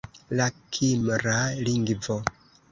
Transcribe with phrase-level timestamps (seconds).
[0.39, 0.47] La
[0.77, 1.37] kimra
[1.69, 2.21] lingvo.